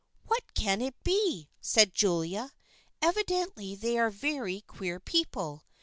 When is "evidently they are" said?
3.03-4.09